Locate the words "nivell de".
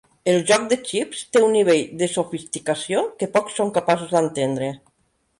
1.55-2.07